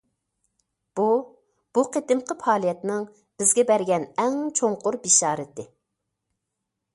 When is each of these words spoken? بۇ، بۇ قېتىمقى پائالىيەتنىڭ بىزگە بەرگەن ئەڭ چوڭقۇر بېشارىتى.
بۇ، 0.99 1.03
بۇ 1.77 1.83
قېتىمقى 1.97 2.37
پائالىيەتنىڭ 2.45 3.05
بىزگە 3.43 3.67
بەرگەن 3.73 4.09
ئەڭ 4.25 4.39
چوڭقۇر 4.61 4.99
بېشارىتى. 5.05 5.69